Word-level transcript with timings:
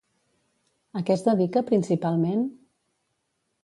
A 1.01 1.03
què 1.11 1.15
es 1.17 1.25
dedica 1.29 1.65
principalment? 1.71 2.45